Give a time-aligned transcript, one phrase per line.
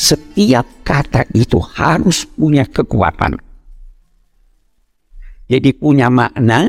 [0.00, 3.36] setiap kata itu harus punya kekuatan.
[5.44, 6.64] Jadi punya makna,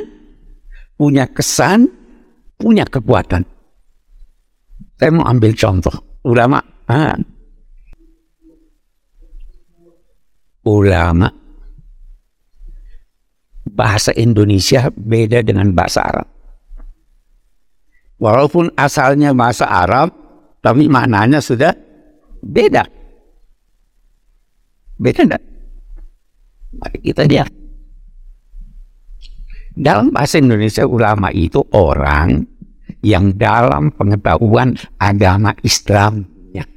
[0.99, 1.87] punya kesan,
[2.59, 3.47] punya kekuatan.
[4.99, 5.95] Saya mau ambil contoh.
[6.27, 6.59] Ulama.
[6.91, 7.15] Ah.
[10.67, 11.31] Ulama.
[13.71, 16.27] Bahasa Indonesia beda dengan bahasa Arab.
[18.19, 20.11] Walaupun asalnya bahasa Arab,
[20.61, 21.73] tapi maknanya sudah
[22.43, 23.00] beda.
[25.01, 25.43] Beda enggak?
[26.77, 27.49] Mari kita lihat.
[29.73, 32.45] Dalam bahasa Indonesia ulama itu orang
[33.01, 36.69] yang dalam pengetahuan agama Islamnya.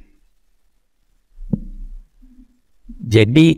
[3.05, 3.49] Jadi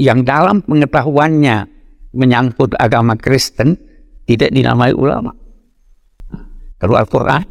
[0.00, 1.68] yang dalam pengetahuannya
[2.16, 3.76] menyangkut agama Kristen
[4.24, 5.36] tidak dinamai ulama.
[6.80, 7.44] Kalau Al-Quran,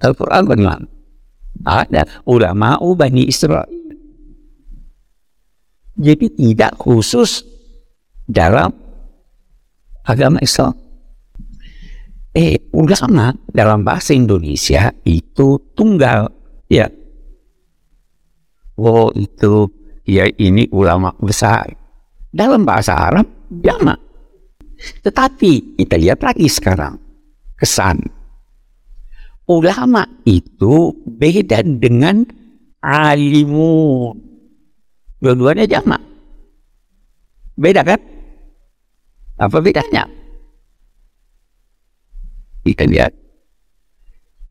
[0.00, 0.93] Al-Quran bagaimana?
[1.62, 3.70] Ada ulama Bani Israel.
[5.94, 7.46] Jadi tidak khusus
[8.26, 8.74] dalam
[10.02, 10.74] agama Islam.
[12.34, 16.26] Eh, ulama dalam bahasa Indonesia itu tunggal,
[16.66, 16.90] ya.
[18.74, 19.70] Oh, itu
[20.02, 21.70] ya ini ulama besar.
[22.34, 23.30] Dalam bahasa Arab
[23.62, 23.94] jama.
[25.06, 26.98] Tetapi kita lihat lagi sekarang
[27.54, 28.02] kesan
[29.48, 32.24] ulama itu beda dengan
[32.80, 34.12] alimu.
[35.20, 35.96] Dua-duanya jama.
[37.56, 38.00] Beda kan?
[39.40, 40.04] Apa bedanya?
[42.64, 43.12] Kita lihat.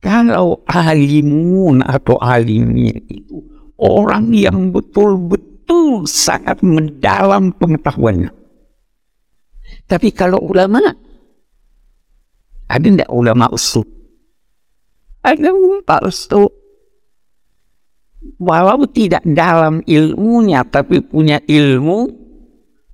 [0.04, 3.40] Kalau alimun atau alimnya itu
[3.80, 8.28] orang yang betul-betul sangat mendalam pengetahuannya.
[9.88, 10.84] Tapi kalau ulama,
[12.68, 14.03] ada tidak ulama usul?
[15.24, 15.50] Ada
[16.04, 16.52] usul.
[18.40, 22.08] Walau tidak dalam ilmunya, tapi punya ilmu,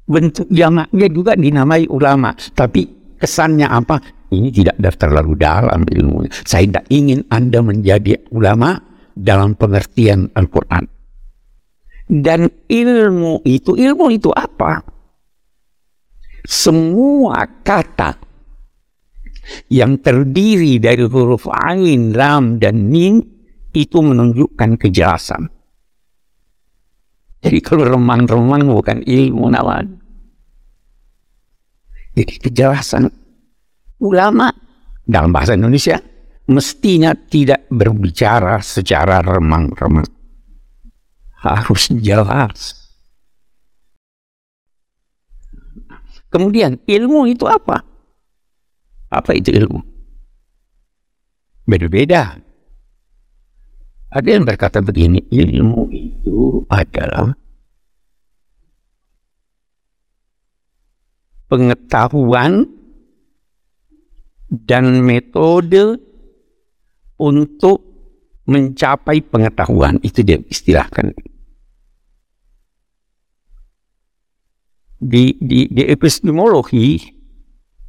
[0.09, 2.33] bentuk jamaknya juga dinamai ulama.
[2.33, 4.01] Tapi kesannya apa?
[4.29, 6.29] Ini tidak terlalu dalam ilmunya.
[6.45, 8.77] Saya tidak ingin Anda menjadi ulama
[9.13, 10.85] dalam pengertian Al-Quran.
[12.09, 14.81] Dan ilmu itu, ilmu itu apa?
[16.45, 18.28] Semua kata
[19.69, 23.21] yang terdiri dari huruf ain, lam, dan mim
[23.73, 25.49] itu menunjukkan kejelasan.
[27.39, 29.87] Jadi kalau remang-remang bukan ilmu nawan.
[32.19, 33.07] Jadi kejelasan
[34.03, 34.51] ulama
[35.07, 36.03] dalam bahasa Indonesia
[36.51, 40.09] mestinya tidak berbicara secara remang-remang.
[41.39, 42.75] Harus jelas.
[46.27, 47.88] Kemudian ilmu itu apa?
[49.09, 49.81] Apa itu ilmu?
[51.65, 52.37] Beda-beda.
[54.09, 57.33] Ada yang berkata begini, ilmu itu adalah
[61.45, 62.65] pengetahuan
[64.49, 66.01] dan metode
[67.21, 67.85] untuk
[68.49, 71.13] mencapai pengetahuan itu dia istilahkan
[74.97, 76.97] di di, di epistemologi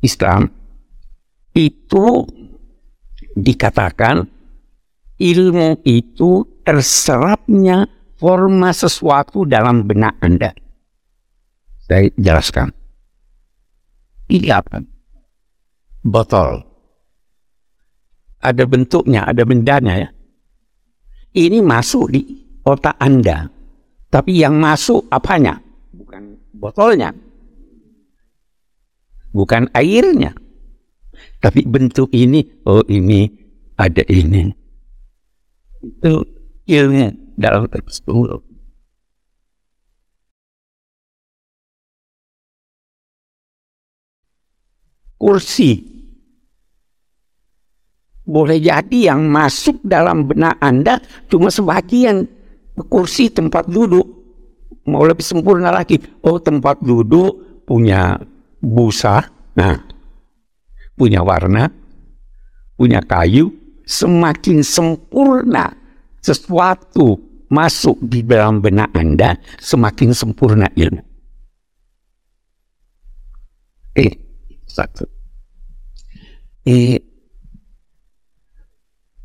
[0.04, 0.59] Islam
[1.55, 2.27] itu
[3.34, 4.27] dikatakan
[5.21, 10.53] ilmu itu terserapnya forma sesuatu dalam benak Anda.
[11.87, 12.71] Saya jelaskan.
[14.31, 14.78] Ini apa?
[16.05, 16.65] botol.
[18.41, 20.09] Ada bentuknya, ada bendanya ya.
[21.37, 22.21] Ini masuk di
[22.65, 23.47] otak Anda.
[24.09, 25.60] Tapi yang masuk apanya?
[25.93, 27.12] Bukan botolnya.
[29.31, 30.34] Bukan airnya.
[31.41, 33.28] Tapi bentuk ini, oh ini
[33.81, 34.53] ada ini.
[35.81, 36.25] Itu
[36.69, 38.44] ilmu dalam tersebut.
[45.21, 46.00] Kursi
[48.30, 52.24] boleh jadi yang masuk dalam benak Anda cuma sebagian
[52.89, 54.06] kursi tempat duduk.
[54.89, 56.00] Mau lebih sempurna lagi.
[56.24, 58.16] Oh tempat duduk punya
[58.62, 59.28] busa,
[59.59, 59.90] nah
[61.00, 61.72] punya warna,
[62.76, 63.48] punya kayu.
[63.88, 65.72] Semakin sempurna
[66.20, 67.16] sesuatu
[67.48, 71.02] masuk di dalam benak Anda, semakin sempurna ilmu.
[73.98, 74.14] Eh,
[74.68, 75.02] satu.
[76.68, 77.02] Eh,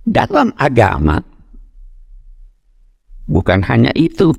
[0.08, 1.22] dalam agama
[3.30, 4.34] bukan hanya itu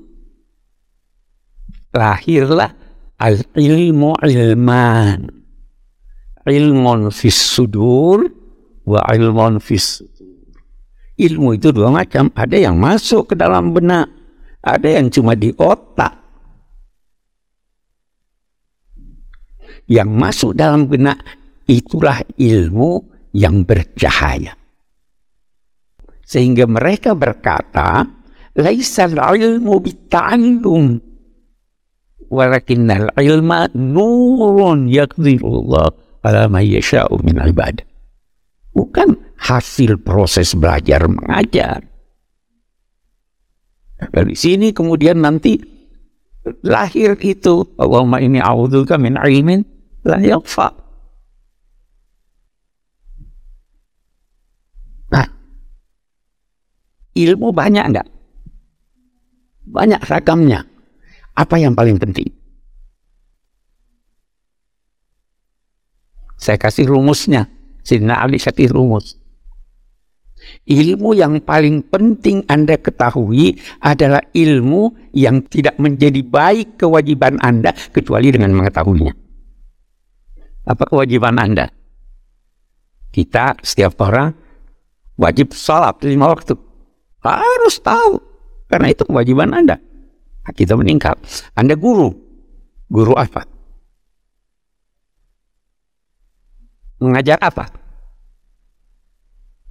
[1.95, 2.75] lahirlah
[3.23, 5.36] al ilmu ilman
[6.47, 8.27] ilmun fis sudur
[8.87, 10.03] wa ilmun fis
[11.17, 14.05] Ilmu itu dua macam, ada yang masuk ke dalam benak,
[14.61, 16.13] ada yang cuma di otak.
[19.89, 21.17] Yang masuk dalam benak
[21.65, 23.01] itulah ilmu
[23.33, 24.53] yang bercahaya.
[26.21, 28.05] Sehingga mereka berkata,
[28.57, 31.01] Laisal ilmu bita'allum,
[32.29, 36.06] walakinnal ilma nurun yakdirullah
[37.25, 37.85] min ibadah.
[38.77, 41.81] Bukan hasil proses belajar mengajar.
[43.97, 45.57] Dari sini kemudian nanti
[46.61, 49.65] lahir itu Allahumma ini a'udzubika min ilmin
[50.05, 50.69] la yanfa.
[55.09, 55.27] Nah,
[57.17, 58.09] ilmu banyak enggak?
[59.67, 60.61] Banyak ragamnya.
[61.33, 62.29] Apa yang paling penting?
[66.47, 67.51] Saya kasih rumusnya.
[67.83, 69.19] Sidna Ali kasih rumus.
[70.63, 78.31] Ilmu yang paling penting Anda ketahui adalah ilmu yang tidak menjadi baik kewajiban Anda kecuali
[78.31, 79.11] dengan mengetahuinya.
[80.71, 81.67] Apa kewajiban Anda?
[83.11, 84.31] Kita setiap orang
[85.19, 86.55] wajib sholat lima waktu.
[87.27, 88.23] Harus tahu.
[88.71, 89.83] Karena itu kewajiban Anda.
[90.47, 91.19] Kita meningkat.
[91.59, 92.15] Anda guru.
[92.87, 93.56] Guru apa?
[97.07, 97.71] Mengajar apa?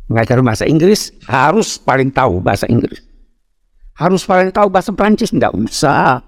[0.05, 3.01] mengajar bahasa Inggris harus paling tahu bahasa Inggris.
[3.95, 6.19] Harus paling tahu bahasa Prancis tidak usah.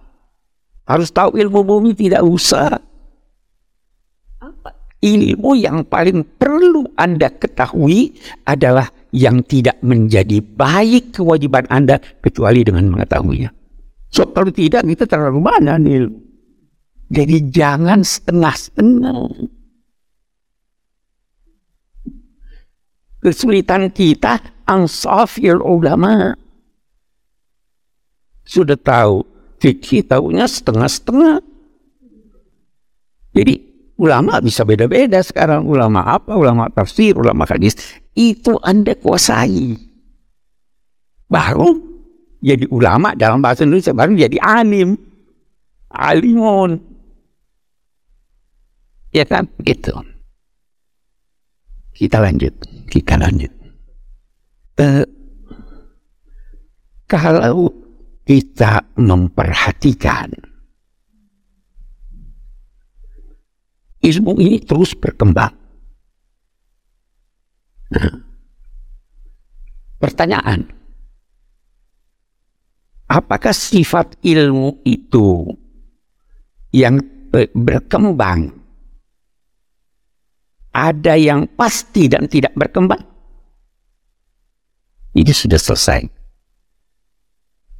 [0.88, 2.80] Harus tahu ilmu bumi tidak usah.
[4.98, 8.18] Ilmu yang paling perlu Anda ketahui
[8.48, 13.52] adalah yang tidak menjadi baik kewajiban Anda kecuali dengan mengetahuinya.
[14.10, 16.24] So kalau tidak kita terlalu mana ilmu.
[17.08, 19.48] Jadi jangan setengah-setengah.
[23.22, 26.36] Kesulitan kita ansafir ulama.
[28.48, 29.28] Sudah tahu,
[29.60, 31.44] fikih tahunya setengah-setengah.
[33.36, 33.54] Jadi
[34.00, 35.68] ulama bisa beda-beda sekarang.
[35.68, 37.76] Ulama apa, ulama tafsir, ulama hadis.
[38.16, 39.76] Itu Anda kuasai.
[41.28, 41.76] Baru
[42.40, 44.96] jadi ulama dalam bahasa Indonesia, baru jadi alim.
[45.92, 46.80] Alimun.
[49.12, 49.50] Ya kan?
[49.60, 50.17] Gitu.
[51.98, 52.54] Kita lanjut,
[52.94, 53.50] kita lanjut.
[54.78, 55.02] Uh,
[57.10, 57.74] kalau
[58.22, 60.30] kita memperhatikan
[63.98, 65.58] ilmu ini terus berkembang.
[67.88, 68.14] Nah,
[69.98, 70.70] pertanyaan,
[73.10, 75.50] apakah sifat ilmu itu
[76.76, 77.02] yang
[77.56, 78.57] berkembang
[80.78, 83.02] ada yang pasti dan tidak berkembang.
[85.18, 86.02] Ini sudah selesai.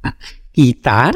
[0.02, 0.14] Nah,
[0.50, 1.14] kita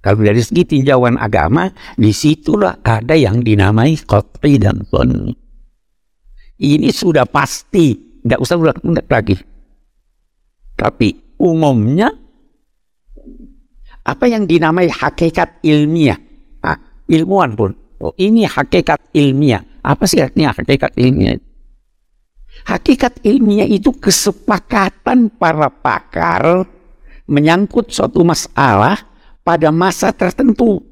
[0.00, 1.66] kalau dari segi tinjauan agama,
[1.98, 5.34] di situlah ada yang dinamai kotri dan son.
[6.56, 7.92] Ini sudah pasti,
[8.22, 8.78] tidak usah ulang
[9.10, 9.34] lagi.
[10.78, 12.06] Tapi umumnya,
[14.06, 16.16] apa yang dinamai hakikat ilmiah,
[16.62, 16.78] nah,
[17.10, 21.38] ilmuwan pun, oh, ini hakikat ilmiah apa sih artinya hakikat ilmiah?
[22.66, 26.66] Hakikat ilmiah itu kesepakatan para pakar
[27.30, 28.98] menyangkut suatu masalah
[29.46, 30.82] pada masa tertentu.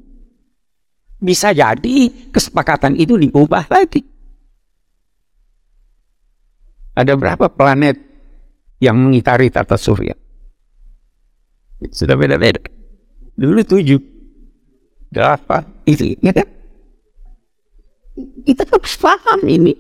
[1.19, 4.07] Bisa jadi kesepakatan itu diubah lagi.
[6.95, 7.99] Ada berapa planet
[8.79, 10.15] yang mengitari tata surya?
[11.91, 12.63] Sudah beda-beda.
[13.35, 13.99] Dulu tujuh.
[15.11, 15.67] Delapan.
[15.83, 16.47] Itu, ya kan?
[18.17, 19.75] Kita harus paham ini.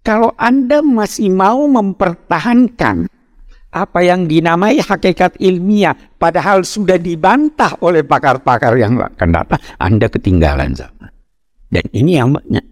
[0.00, 3.04] Kalau Anda masih mau mempertahankan
[3.70, 10.72] apa yang dinamai hakikat ilmiah, padahal sudah dibantah oleh pakar-pakar yang akan datang, Anda ketinggalan
[10.72, 11.10] zaman.
[11.70, 12.64] Dan ini yang banyak.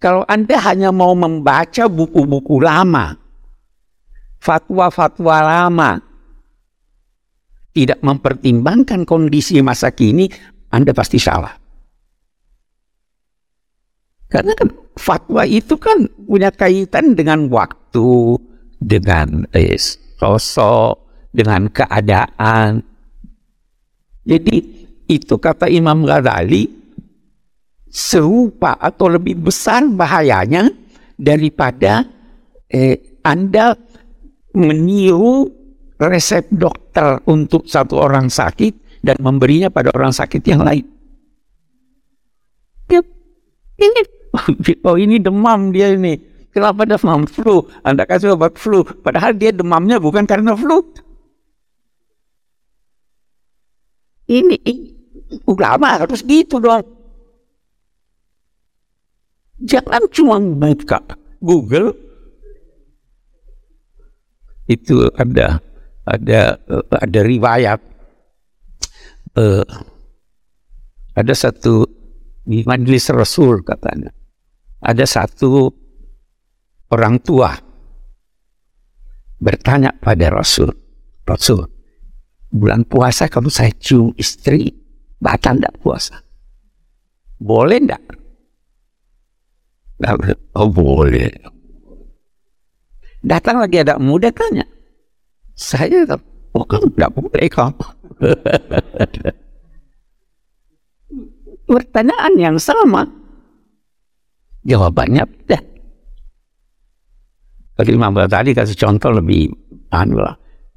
[0.00, 3.18] Kalau Anda hanya mau membaca buku-buku lama,
[4.40, 5.90] fatwa-fatwa lama,
[7.76, 10.30] tidak mempertimbangkan kondisi masa kini,
[10.72, 11.65] Anda pasti salah.
[14.36, 14.68] Karena kan
[15.00, 18.36] fatwa itu kan punya kaitan dengan waktu,
[18.76, 19.80] dengan eh,
[20.20, 21.00] sosok,
[21.32, 22.84] dengan keadaan.
[24.28, 24.56] Jadi
[25.08, 26.68] itu kata Imam Ghazali
[27.88, 30.68] serupa atau lebih besar bahayanya
[31.16, 32.04] daripada
[32.68, 33.72] eh, Anda
[34.52, 35.48] meniru
[35.96, 40.84] resep dokter untuk satu orang sakit dan memberinya pada orang sakit yang lain.
[43.76, 44.00] Ini
[44.88, 46.16] oh ini demam dia ini.
[46.52, 47.68] Kenapa demam flu?
[47.84, 50.80] Anda kasih obat flu, padahal dia demamnya bukan karena flu.
[54.26, 54.96] Ini, ini
[55.46, 56.82] ulama harus gitu dong.
[59.60, 61.00] Jangan cuma buka
[61.40, 61.96] Google
[64.66, 65.62] itu ada
[66.02, 66.58] ada
[66.90, 67.78] ada riwayat
[69.38, 69.66] uh,
[71.14, 71.86] ada satu
[72.42, 74.10] di majelis Rasul katanya
[74.80, 75.72] ada satu
[76.92, 77.56] orang tua
[79.40, 80.72] bertanya pada Rasul,
[81.28, 81.68] Rasul,
[82.48, 84.72] bulan puasa kalau saya cium istri,
[85.20, 86.16] batal tidak puasa?
[87.36, 88.02] Boleh tidak?
[90.56, 91.32] Oh boleh.
[93.24, 94.64] Datang lagi ada muda tanya,
[95.56, 96.04] saya
[96.54, 97.86] oh kan tidak boleh kamu.
[101.66, 103.10] Pertanyaan yang sama,
[104.66, 105.58] jawabannya beda.
[107.76, 109.52] Tadi Imam tadi kasih contoh lebih
[109.94, 110.34] anu lah.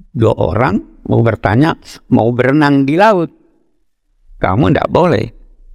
[0.09, 1.73] Dua orang mau bertanya,
[2.13, 3.31] mau berenang di laut.
[4.37, 5.25] Kamu tidak boleh.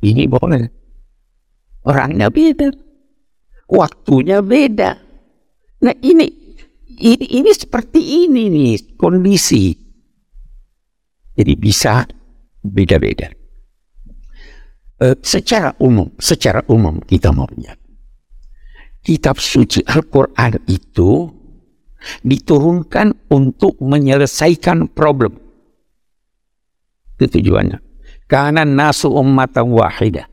[0.04, 0.64] Ini boleh.
[1.88, 2.68] Orangnya beda.
[3.72, 4.90] Waktunya beda.
[5.84, 6.28] Nah ini,
[7.00, 9.72] ini, ini seperti ini nih kondisi.
[11.34, 12.04] Jadi bisa
[12.60, 13.32] beda-beda.
[15.00, 17.83] Uh, secara umum, secara umum kita mau lihat
[19.04, 21.28] kitab suci Al-Quran itu
[22.24, 25.36] diturunkan untuk menyelesaikan problem.
[27.16, 27.78] Itu tujuannya.
[28.24, 30.26] Karena nasu ummatan wahidah.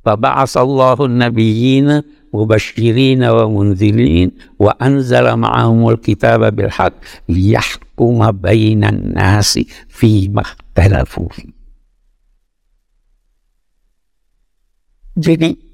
[0.00, 2.02] Faba'asallahu nabiyyina
[2.32, 6.96] mubashirina wa munzilin wa anzala ma'ahumul kitaba bilhaq
[7.28, 11.28] liyahkuma bainan nasi fi makhtalafu
[15.20, 15.69] Jadi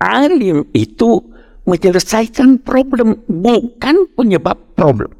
[0.00, 1.20] alim itu
[1.68, 5.12] menyelesaikan problem bukan penyebab problem.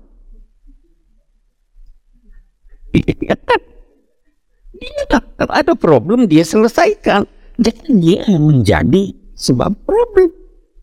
[4.81, 5.05] Dia
[5.37, 7.29] kalau ada problem dia selesaikan.
[7.61, 10.33] Jadi dia yang menjadi sebab problem.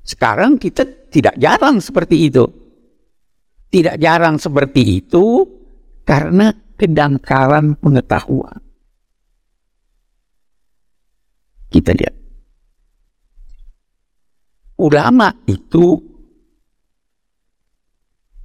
[0.05, 2.45] Sekarang kita tidak jarang seperti itu.
[3.67, 5.43] Tidak jarang seperti itu
[6.07, 8.61] karena kedangkalan pengetahuan.
[11.67, 12.16] Kita lihat
[14.77, 15.99] ulama itu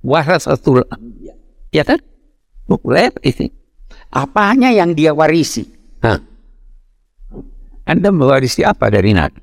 [0.03, 1.37] warasatul anbiya.
[1.73, 2.01] Ya kan?
[2.67, 3.49] Populer ini.
[4.13, 5.65] Apanya yang dia warisi?
[6.05, 6.21] Hah?
[7.89, 9.41] Anda mewarisi apa dari Nabi?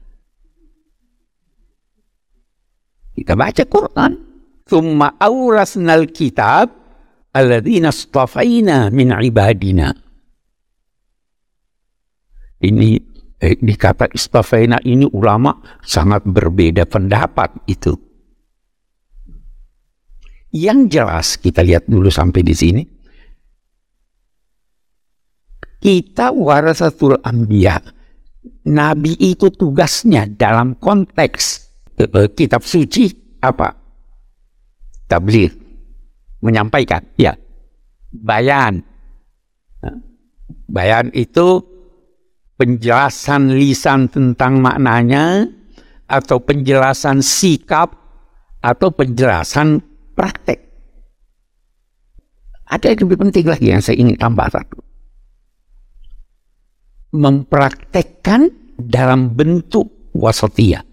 [3.17, 4.11] Kita baca Quran.
[4.69, 6.69] Thumma awrasnal kitab
[7.33, 9.89] alladzina astafaina min ibadina.
[12.59, 12.89] Ini
[13.39, 17.95] eh, dikata istafaina ini ulama sangat berbeda pendapat itu.
[20.49, 22.83] Yang jelas kita lihat dulu sampai di sini.
[25.79, 27.79] Kita warasatul anbiya.
[28.67, 31.43] Nabi itu tugasnya dalam konteks
[31.95, 33.07] eh, kitab suci
[33.39, 33.71] apa?
[35.07, 35.53] Tabligh.
[36.39, 37.35] Menyampaikan, ya.
[38.15, 38.79] Bayan.
[40.71, 41.68] Bayan itu
[42.59, 45.47] penjelasan lisan tentang maknanya
[46.11, 47.95] atau penjelasan sikap
[48.59, 49.79] atau penjelasan
[50.11, 50.59] praktek.
[52.67, 54.77] Ada yang lebih penting lagi yang saya ingin tambah satu.
[57.15, 60.83] Mempraktekkan dalam bentuk wasatiyah.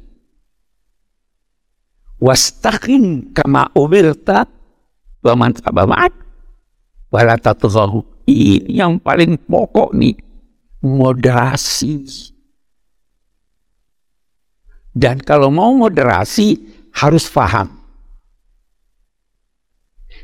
[2.17, 4.49] Wastaqim kama umirta
[5.21, 5.53] wa man
[8.27, 10.26] Ini yang paling pokok nih
[10.87, 12.07] moderasi.
[14.97, 16.57] Dan kalau mau moderasi
[16.97, 17.69] harus paham.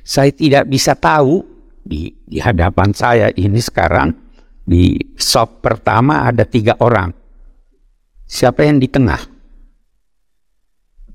[0.02, 1.44] Saya tidak bisa tahu
[1.84, 4.14] di, di hadapan saya ini sekarang
[4.62, 7.12] di sop pertama ada tiga orang.
[8.24, 9.20] Siapa yang di tengah?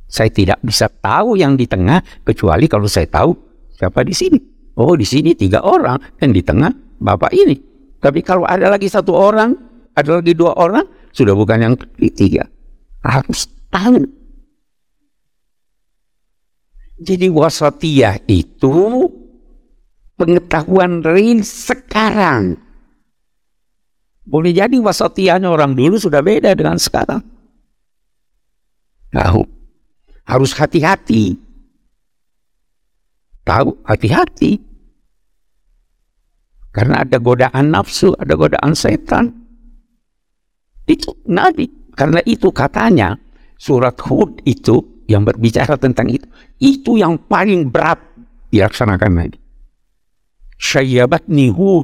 [0.07, 3.33] Saya tidak bisa tahu yang di tengah kecuali kalau saya tahu
[3.75, 4.39] siapa di sini.
[4.77, 6.69] Oh, di sini tiga orang dan di tengah
[7.01, 7.57] bapak ini.
[7.97, 9.57] Tapi kalau ada lagi satu orang,
[9.97, 12.45] ada lagi dua orang, sudah bukan yang ketiga.
[13.01, 14.05] Harus tahu.
[16.97, 19.05] Jadi wasatiyah itu
[20.17, 22.57] pengetahuan real sekarang.
[24.27, 27.23] Boleh jadi wasatiyahnya orang dulu sudah beda dengan sekarang.
[29.13, 29.41] Tahu.
[30.27, 31.39] Harus hati-hati.
[33.47, 34.66] Tahu, hati-hati.
[36.77, 39.33] Karena ada godaan nafsu, ada godaan setan.
[40.85, 41.65] Itu Nabi.
[41.97, 43.17] Karena itu katanya
[43.57, 46.29] surat Hud itu yang berbicara tentang itu.
[46.61, 47.97] Itu yang paling berat
[48.53, 49.41] dilaksanakan lagi.
[50.61, 51.81] Syayyabat nihu.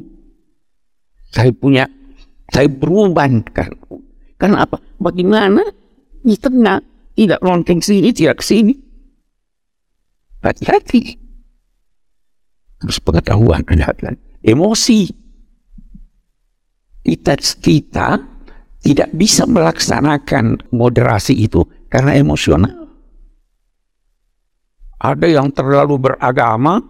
[1.34, 1.90] Saya punya,
[2.54, 3.42] saya beruban.
[4.38, 4.78] Karena apa?
[5.02, 5.66] Bagaimana
[6.22, 6.78] di tengah
[7.18, 8.78] tidak lonceng sini, tidak sini.
[10.38, 11.18] Hati-hati.
[12.78, 15.08] Terus pengetahuan ada emosi.
[17.04, 18.08] Kita, kita
[18.84, 22.84] tidak bisa melaksanakan moderasi itu karena emosional.
[25.04, 26.80] Ada yang terlalu beragama,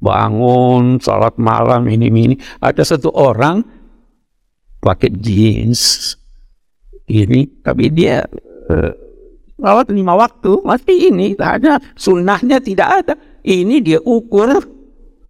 [0.00, 2.36] bangun, sholat malam, ini, ini.
[2.60, 3.64] Ada satu orang
[4.84, 6.12] pakai jeans,
[7.08, 8.20] ini, tapi dia
[8.68, 8.92] uh,
[9.88, 13.14] lima waktu, mati ini, tak ada, sunnahnya tidak ada.
[13.40, 14.73] Ini dia ukur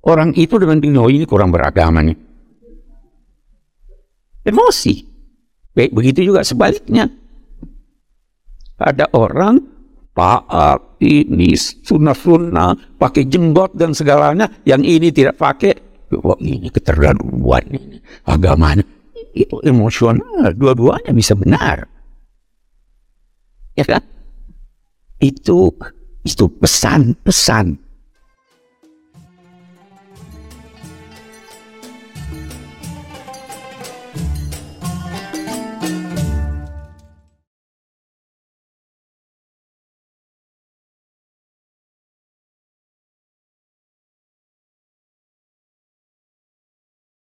[0.05, 2.17] orang itu dengan oh ini kurang beragama nih.
[4.45, 4.95] Emosi.
[5.75, 7.09] Baik, begitu juga sebaliknya.
[8.79, 9.59] Ada orang
[10.15, 15.75] taat ini sunnah-sunnah pakai jenggot dan segalanya yang ini tidak pakai
[16.23, 17.99] wah ini keterlaluan ini
[18.31, 18.87] agamanya
[19.35, 21.91] itu emosional dua-duanya bisa benar
[23.75, 24.03] ya kan
[25.19, 25.75] itu
[26.23, 27.75] itu pesan-pesan